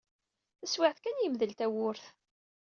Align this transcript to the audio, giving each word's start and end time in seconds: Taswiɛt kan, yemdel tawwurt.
Taswiɛt 0.59 0.97
kan, 1.03 1.21
yemdel 1.23 1.51
tawwurt. 1.53 2.05